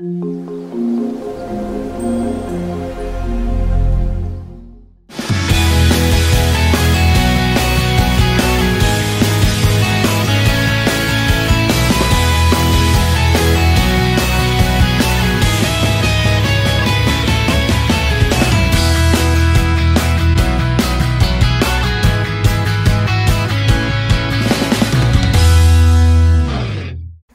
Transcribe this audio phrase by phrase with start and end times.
[0.00, 0.40] うん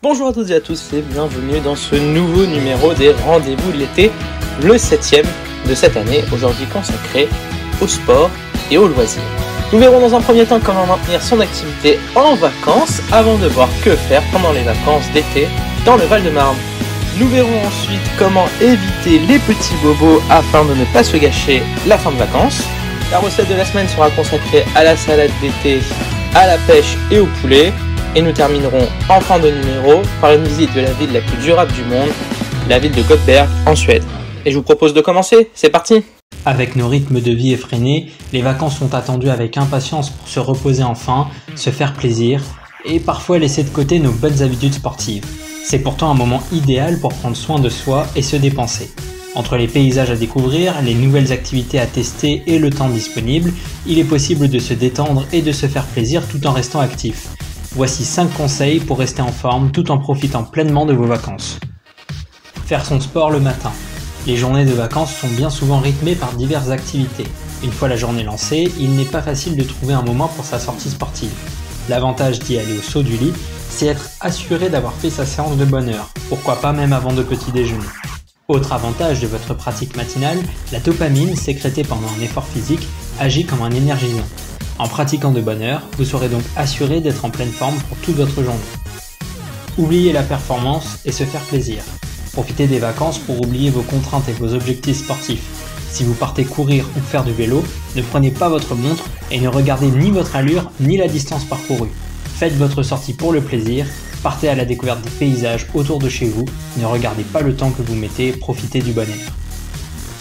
[0.07, 3.77] Bonjour à toutes et à tous et bienvenue dans ce nouveau numéro des Rendez-vous de
[3.77, 4.11] l'été,
[4.61, 5.25] le septième
[5.67, 7.27] de cette année, aujourd'hui consacré
[7.81, 8.29] au sport
[8.69, 9.23] et aux loisirs.
[9.73, 13.67] Nous verrons dans un premier temps comment maintenir son activité en vacances avant de voir
[13.83, 15.47] que faire pendant les vacances d'été
[15.87, 16.57] dans le Val-de-Marne.
[17.19, 21.97] Nous verrons ensuite comment éviter les petits bobos afin de ne pas se gâcher la
[21.97, 22.61] fin de vacances.
[23.09, 25.79] La recette de la semaine sera consacrée à la salade d'été,
[26.35, 27.73] à la pêche et au poulet.
[28.17, 31.37] Et nous terminerons en fin de numéro par une visite de la ville la plus
[31.37, 32.07] durable du monde,
[32.69, 34.03] la ville de Göteborg en Suède.
[34.45, 36.01] Et je vous propose de commencer, c'est parti
[36.45, 40.83] Avec nos rythmes de vie effrénés, les vacances sont attendues avec impatience pour se reposer
[40.83, 42.41] enfin, se faire plaisir
[42.85, 45.25] et parfois laisser de côté nos bonnes habitudes sportives.
[45.65, 48.91] C'est pourtant un moment idéal pour prendre soin de soi et se dépenser.
[49.33, 53.51] Entre les paysages à découvrir, les nouvelles activités à tester et le temps disponible,
[53.85, 57.34] il est possible de se détendre et de se faire plaisir tout en restant actif.
[57.75, 61.59] Voici 5 conseils pour rester en forme tout en profitant pleinement de vos vacances.
[62.65, 63.71] Faire son sport le matin.
[64.25, 67.27] Les journées de vacances sont bien souvent rythmées par diverses activités.
[67.65, 70.57] Une fois la journée lancée, il n'est pas facile de trouver un moment pour sa
[70.57, 71.33] sortie sportive.
[71.89, 73.33] L'avantage d'y aller au saut du lit,
[73.69, 77.23] c'est être assuré d'avoir fait sa séance de bonne heure, pourquoi pas même avant de
[77.23, 77.83] petit déjeuner.
[78.47, 80.37] Autre avantage de votre pratique matinale,
[80.71, 82.87] la dopamine sécrétée pendant un effort physique
[83.19, 84.23] agit comme un énergisant.
[84.77, 88.17] En pratiquant de bonne heure, vous serez donc assuré d'être en pleine forme pour toute
[88.17, 88.59] votre journée.
[89.77, 91.81] Oubliez la performance et se faire plaisir.
[92.33, 95.43] Profitez des vacances pour oublier vos contraintes et vos objectifs sportifs.
[95.89, 97.63] Si vous partez courir ou faire du vélo,
[97.95, 101.91] ne prenez pas votre montre et ne regardez ni votre allure ni la distance parcourue.
[102.35, 103.85] Faites votre sortie pour le plaisir,
[104.21, 106.43] partez à la découverte des paysages autour de chez vous,
[106.77, 109.31] ne regardez pas le temps que vous mettez, profitez du bon air.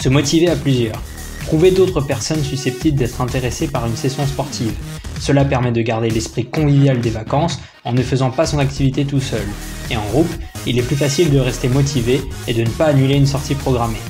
[0.00, 1.00] Se motiver à plusieurs.
[1.46, 4.72] Trouvez d'autres personnes susceptibles d'être intéressées par une session sportive.
[5.20, 9.20] Cela permet de garder l'esprit convivial des vacances en ne faisant pas son activité tout
[9.20, 9.44] seul.
[9.90, 10.32] Et en groupe,
[10.66, 14.00] il est plus facile de rester motivé et de ne pas annuler une sortie programmée.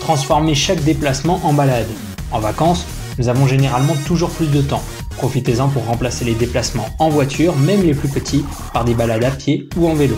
[0.00, 1.86] Transformez chaque déplacement en balade.
[2.32, 2.84] En vacances,
[3.18, 4.82] nous avons généralement toujours plus de temps.
[5.16, 9.30] Profitez-en pour remplacer les déplacements en voiture, même les plus petits, par des balades à
[9.30, 10.16] pied ou en vélo.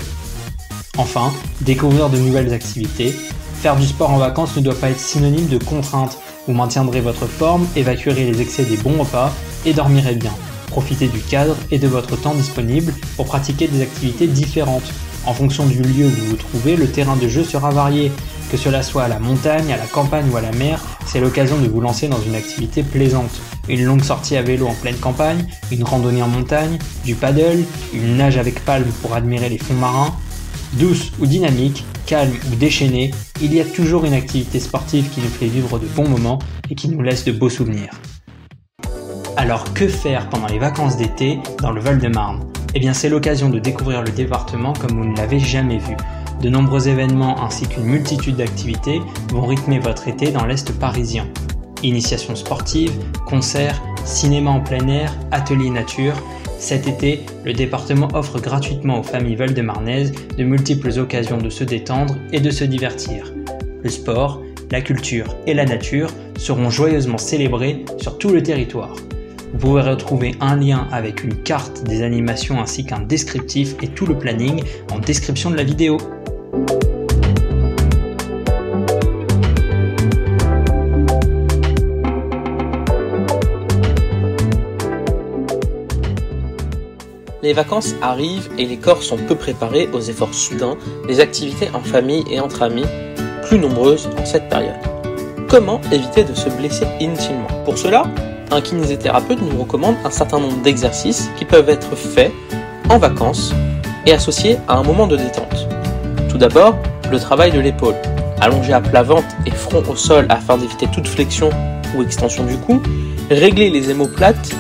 [0.97, 3.15] Enfin, découvrir de nouvelles activités.
[3.61, 7.27] Faire du sport en vacances ne doit pas être synonyme de contrainte vous maintiendrez votre
[7.27, 9.33] forme, évacuerez les excès des bons repas
[9.65, 10.33] et dormirez bien.
[10.69, 14.93] Profitez du cadre et de votre temps disponible pour pratiquer des activités différentes.
[15.25, 18.13] En fonction du lieu où vous vous trouvez, le terrain de jeu sera varié.
[18.53, 21.59] Que cela soit à la montagne, à la campagne ou à la mer, c'est l'occasion
[21.59, 23.41] de vous lancer dans une activité plaisante.
[23.69, 28.19] Une longue sortie à vélo en pleine campagne, une randonnée en montagne, du paddle, une
[28.19, 30.15] nage avec palme pour admirer les fonds marins.
[30.75, 33.11] Douce ou dynamique, calme ou déchaîné,
[33.43, 36.39] il y a toujours une activité sportive qui nous fait vivre de bons moments
[36.71, 37.91] et qui nous laisse de beaux souvenirs.
[39.37, 42.51] Alors que faire pendant les vacances d'été dans le Val-de-Marne?
[42.75, 45.97] Eh bien c'est l'occasion de découvrir le département comme vous ne l'avez jamais vu.
[46.41, 51.27] De nombreux événements ainsi qu'une multitude d'activités vont rythmer votre été dans l'Est parisien.
[51.83, 52.93] Initiations sportives,
[53.27, 56.15] concerts, cinéma en plein air, ateliers nature,
[56.59, 62.17] cet été, le département offre gratuitement aux familles val-de-marnaises de multiples occasions de se détendre
[62.33, 63.33] et de se divertir.
[63.83, 68.97] Le sport, la culture et la nature seront joyeusement célébrés sur tout le territoire.
[69.53, 74.07] Vous pourrez retrouver un lien avec une carte des animations ainsi qu'un descriptif et tout
[74.07, 75.99] le planning en description de la vidéo.
[87.47, 90.77] Les vacances arrivent et les corps sont peu préparés aux efforts soudains,
[91.07, 92.87] des activités en famille et entre amis,
[93.45, 94.75] plus nombreuses en cette période.
[95.49, 97.47] Comment éviter de se blesser inutilement?
[97.65, 98.11] Pour cela,
[98.51, 102.33] un kinésithérapeute nous recommande un certain nombre d'exercices qui peuvent être faits
[102.91, 103.55] en vacances
[104.07, 105.69] et associés à un moment de détente.
[106.29, 106.75] Tout d'abord,
[107.13, 107.95] le travail de l'épaule.
[108.41, 111.51] Allongé à plat ventre et front au sol afin d'éviter toute flexion
[111.97, 112.83] ou extension du cou,
[113.31, 114.51] régler les émoplates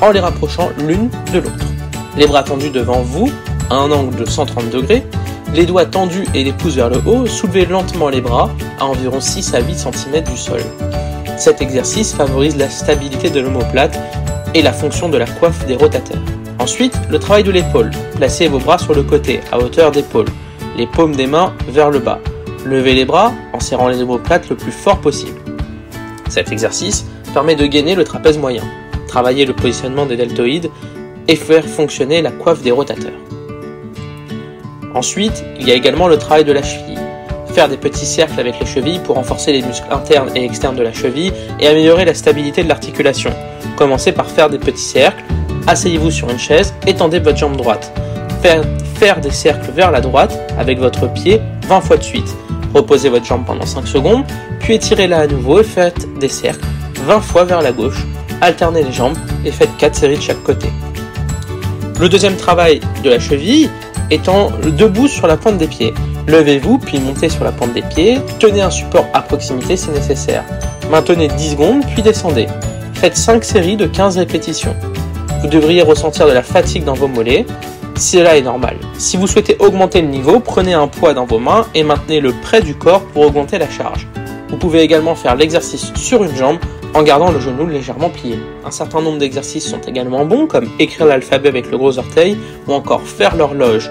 [0.00, 1.71] en les rapprochant l'une de l'autre
[2.16, 3.30] les bras tendus devant vous,
[3.70, 5.04] à un angle de 130 degrés,
[5.54, 9.20] les doigts tendus et les pouces vers le haut, soulevez lentement les bras à environ
[9.20, 10.60] 6 à 8 cm du sol.
[11.36, 13.98] Cet exercice favorise la stabilité de l'omoplate
[14.54, 16.22] et la fonction de la coiffe des rotateurs.
[16.58, 17.90] Ensuite, le travail de l'épaule.
[18.16, 20.28] Placez vos bras sur le côté, à hauteur d'épaule.
[20.76, 22.18] les paumes des mains vers le bas.
[22.64, 25.38] Levez les bras en serrant les omoplates le plus fort possible.
[26.28, 27.04] Cet exercice
[27.34, 28.62] permet de gainer le trapèze moyen,
[29.08, 30.70] travailler le positionnement des deltoïdes
[31.32, 33.18] et faire fonctionner la coiffe des rotateurs.
[34.94, 36.98] Ensuite, il y a également le travail de la cheville.
[37.54, 40.82] Faire des petits cercles avec les chevilles pour renforcer les muscles internes et externes de
[40.82, 43.30] la cheville et améliorer la stabilité de l'articulation.
[43.76, 45.24] Commencez par faire des petits cercles,
[45.66, 47.90] asseyez-vous sur une chaise, étendez votre jambe droite.
[48.42, 48.62] Faire,
[48.96, 52.36] faire des cercles vers la droite avec votre pied 20 fois de suite.
[52.74, 54.24] Reposez votre jambe pendant 5 secondes,
[54.60, 56.66] puis étirez-la à nouveau et faites des cercles
[57.06, 58.04] 20 fois vers la gauche.
[58.42, 60.68] Alternez les jambes et faites 4 séries de chaque côté.
[62.02, 63.70] Le deuxième travail de la cheville
[64.10, 65.94] étant debout sur la pointe des pieds.
[66.26, 70.42] Levez-vous puis montez sur la pointe des pieds, tenez un support à proximité si nécessaire.
[70.90, 72.48] Maintenez 10 secondes puis descendez.
[72.94, 74.74] Faites 5 séries de 15 répétitions.
[75.42, 77.46] Vous devriez ressentir de la fatigue dans vos mollets,
[77.94, 78.78] cela est normal.
[78.98, 82.62] Si vous souhaitez augmenter le niveau, prenez un poids dans vos mains et maintenez-le près
[82.62, 84.08] du corps pour augmenter la charge.
[84.48, 86.58] Vous pouvez également faire l'exercice sur une jambe
[86.94, 88.38] en gardant le genou légèrement plié.
[88.64, 92.36] Un certain nombre d'exercices sont également bons comme écrire l'alphabet avec le gros orteil
[92.66, 93.90] ou encore faire l'horloge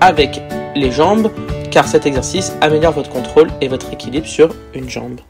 [0.00, 0.40] avec
[0.74, 1.30] les jambes
[1.70, 5.20] car cet exercice améliore votre contrôle et votre équilibre sur une jambe.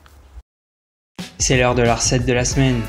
[1.38, 2.81] C'est l'heure de la recette de la semaine.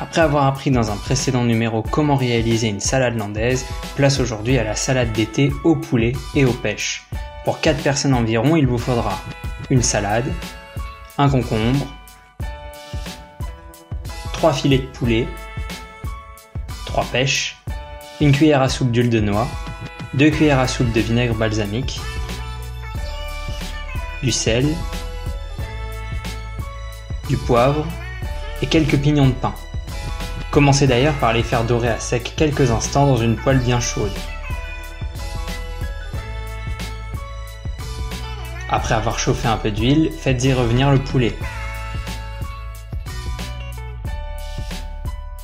[0.00, 3.64] Après avoir appris dans un précédent numéro comment réaliser une salade landaise,
[3.96, 7.06] place aujourd'hui à la salade d'été au poulet et aux pêches.
[7.44, 9.18] Pour 4 personnes environ, il vous faudra
[9.70, 10.26] une salade,
[11.18, 11.86] un concombre,
[14.44, 15.26] 3 filets de poulet,
[16.84, 17.56] 3 pêches,
[18.20, 19.48] une cuillère à soupe d'huile de noix,
[20.12, 21.98] 2 cuillères à soupe de vinaigre balsamique,
[24.22, 24.68] du sel,
[27.26, 27.86] du poivre
[28.60, 29.54] et quelques pignons de pain.
[30.50, 34.12] Commencez d'ailleurs par les faire dorer à sec quelques instants dans une poêle bien chaude.
[38.68, 41.34] Après avoir chauffé un peu d'huile, faites-y revenir le poulet.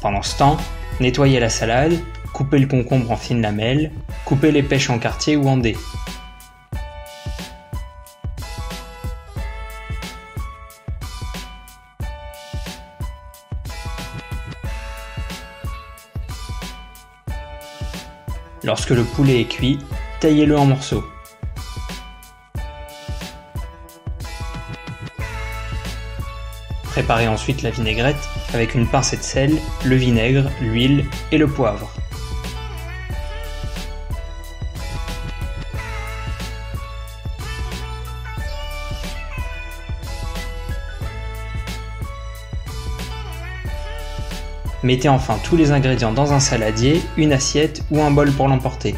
[0.00, 0.56] Pendant ce temps,
[0.98, 1.92] nettoyez la salade,
[2.32, 3.90] coupez le concombre en fines lamelles,
[4.24, 5.76] coupez les pêches en quartier ou en dés.
[18.64, 19.78] Lorsque le poulet est cuit,
[20.20, 21.04] taillez-le en morceaux.
[26.84, 28.16] Préparez ensuite la vinaigrette
[28.54, 31.90] avec une pincée de sel, le vinaigre, l'huile et le poivre.
[44.82, 48.94] Mettez enfin tous les ingrédients dans un saladier, une assiette ou un bol pour l'emporter.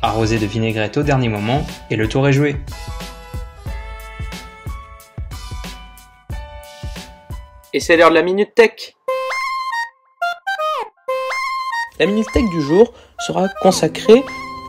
[0.00, 2.54] Arrosez de vinaigrette au dernier moment et le tour est joué.
[7.72, 8.94] Et c'est l'heure de la Minute Tech
[11.98, 12.92] La Minute Tech du jour
[13.26, 14.22] sera consacrée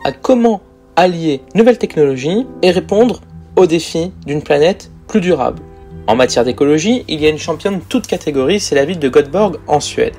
[0.04, 0.62] à comment
[0.96, 3.20] allier nouvelles technologies et répondre
[3.54, 5.62] aux défis d'une planète plus durable.
[6.08, 9.58] En matière d'écologie, il y a une championne toute catégorie, c'est la ville de Göteborg
[9.68, 10.14] en Suède.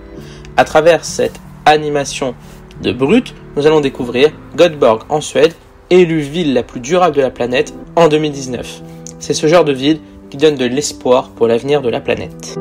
[0.55, 2.33] À travers cette animation
[2.81, 5.53] de Brut, nous allons découvrir Göteborg en Suède,
[5.89, 8.81] élue ville la plus durable de la planète en 2019.
[9.19, 12.57] C'est ce genre de ville qui donne de l'espoir pour l'avenir de la planète.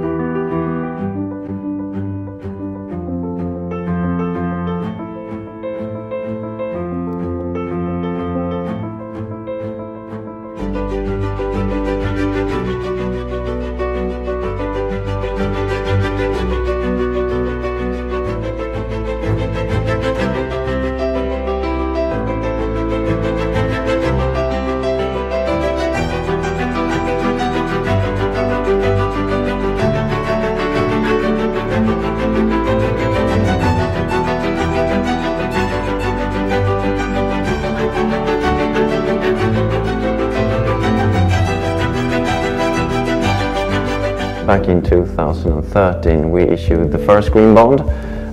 [44.71, 47.81] In 2013, we issued the first green bond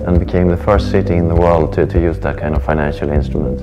[0.06, 3.10] and became the first city in the world to, to use that kind of financial
[3.10, 3.60] instrument.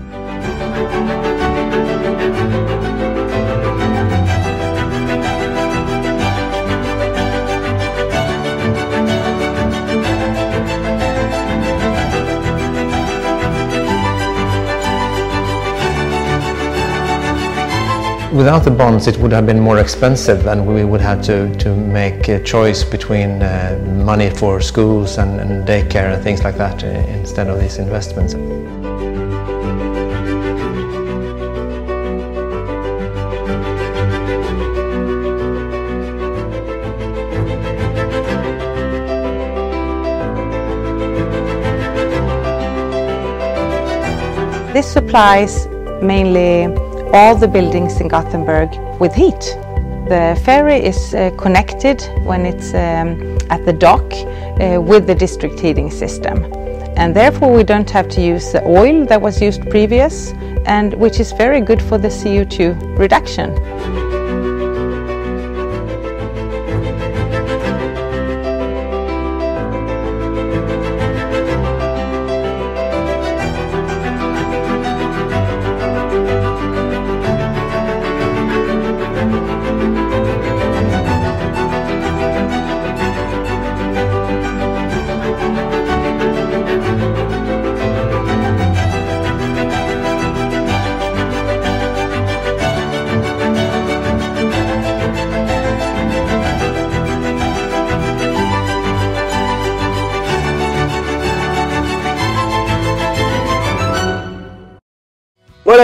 [18.35, 21.73] Without the bonds, it would have been more expensive, and we would have to, to
[21.73, 26.83] make a choice between uh, money for schools and, and daycare and things like that
[26.83, 28.33] uh, instead of these investments.
[44.73, 45.67] This supplies
[46.01, 46.67] mainly
[47.15, 48.69] all the buildings in Gothenburg
[48.99, 49.39] with heat.
[50.09, 55.59] The ferry is uh, connected when it's um, at the dock uh, with the district
[55.59, 56.43] heating system.
[56.97, 60.33] And therefore we don't have to use the oil that was used previous
[60.65, 63.55] and which is very good for the CO2 reduction.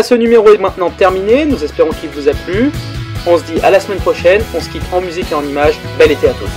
[0.03, 1.45] Ce numéro est maintenant terminé.
[1.45, 2.71] Nous espérons qu'il vous a plu.
[3.27, 4.41] On se dit à la semaine prochaine.
[4.55, 5.79] On se quitte en musique et en images.
[5.97, 6.49] Bel été à tous.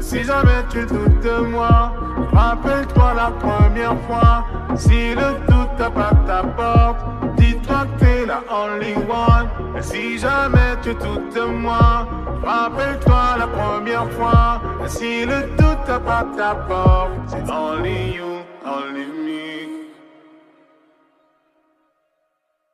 [0.00, 1.92] Si jamais tu doutes de moi,
[2.32, 4.46] rappelle-toi la première fois.
[4.76, 7.00] Si le doute tape ta porte,
[7.36, 9.48] dis-toi que t'es la only one.
[9.76, 12.08] Et si jamais tu doutes de moi,
[12.44, 14.60] rappelle-toi la première fois.
[14.86, 18.37] Si le doute tape ta porte, c'est only you.